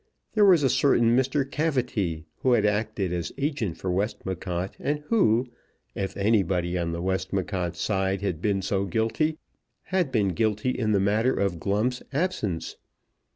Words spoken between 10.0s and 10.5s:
been